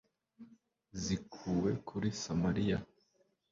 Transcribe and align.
zikuwe 1.03 1.69
kuri 1.87 2.07
samariya 2.21 2.77